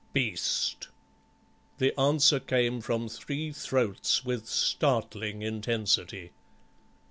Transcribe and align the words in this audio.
"Beast!" 0.13 0.87
The 1.77 1.93
answer 1.99 2.39
came 2.39 2.81
from 2.81 3.07
three 3.07 3.51
throats 3.51 4.25
with 4.25 4.47
startling 4.47 5.43
intensity. 5.43 6.31